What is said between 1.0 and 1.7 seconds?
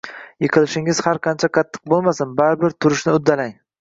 har qancha